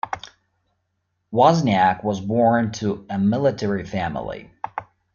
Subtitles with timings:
[1.31, 4.49] Wozniak was born to a military family.